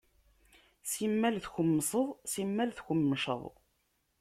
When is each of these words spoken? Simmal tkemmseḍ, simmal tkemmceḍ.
Simmal 0.91 1.35
tkemmseḍ, 1.45 2.07
simmal 2.31 2.69
tkemmceḍ. 2.77 3.43